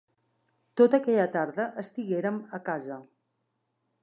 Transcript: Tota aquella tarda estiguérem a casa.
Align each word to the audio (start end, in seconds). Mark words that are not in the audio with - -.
Tota 0.81 0.99
aquella 1.01 1.27
tarda 1.37 1.67
estiguérem 1.83 2.43
a 2.59 2.63
casa. 2.71 2.99